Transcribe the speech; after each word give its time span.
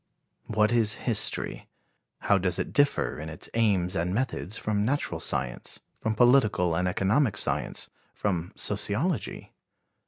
What 0.47 0.71
is 0.73 0.95
history? 1.05 1.69
How 2.21 2.39
does 2.39 2.57
it 2.57 2.73
differ 2.73 3.19
in 3.19 3.29
its 3.29 3.49
aims 3.53 3.95
and 3.95 4.15
methods 4.15 4.57
from 4.57 4.83
natural 4.83 5.19
science, 5.19 5.79
from 5.99 6.15
political 6.15 6.73
and 6.73 6.87
economic 6.87 7.37
science, 7.37 7.91
from 8.11 8.51
sociology? 8.55 9.53